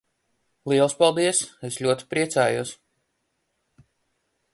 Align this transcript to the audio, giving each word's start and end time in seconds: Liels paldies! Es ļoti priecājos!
Liels 0.71 0.95
paldies! 1.01 1.41
Es 1.69 1.77
ļoti 1.87 2.07
priecājos! 2.13 2.73